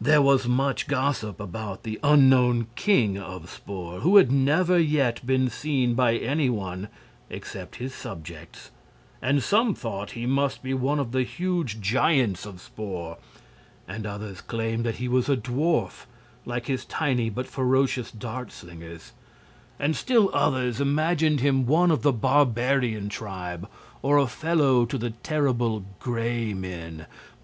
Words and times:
There 0.00 0.22
was 0.22 0.46
much 0.46 0.86
gossip 0.86 1.40
about 1.40 1.82
the 1.82 1.98
unknown 2.04 2.68
king 2.76 3.18
of 3.18 3.50
Spor, 3.50 3.98
who 3.98 4.16
had 4.16 4.30
never 4.30 4.78
yet 4.78 5.26
been 5.26 5.50
seen 5.50 5.94
by 5.94 6.14
any 6.16 6.48
one 6.48 6.86
except 7.30 7.74
his 7.82 7.92
subjects; 7.92 8.70
and 9.20 9.42
some 9.42 9.74
thought 9.74 10.12
he 10.12 10.24
must 10.24 10.62
be 10.62 10.72
one 10.72 11.00
of 11.00 11.10
the 11.10 11.24
huge 11.24 11.80
giants 11.80 12.46
of 12.46 12.60
Spor; 12.60 13.18
and 13.88 14.06
others 14.06 14.40
claimed 14.40 14.86
he 14.86 15.08
was 15.08 15.28
a 15.28 15.36
dwarf, 15.36 16.06
like 16.44 16.66
his 16.66 16.84
tiny 16.84 17.28
but 17.28 17.48
ferocious 17.48 18.12
dart 18.12 18.52
slingers; 18.52 19.14
and 19.80 19.96
still 19.96 20.30
others 20.32 20.80
imagined 20.80 21.40
him 21.40 21.66
one 21.66 21.90
of 21.90 22.02
the 22.02 22.12
barbarian 22.12 23.08
tribe, 23.08 23.68
or 24.00 24.16
a 24.16 24.28
fellow 24.28 24.84
to 24.86 24.96
the 24.96 25.10
terrible 25.24 25.84
Gray 25.98 26.54
Men. 26.54 27.06